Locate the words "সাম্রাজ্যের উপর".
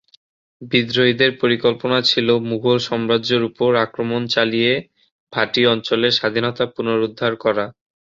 2.87-3.69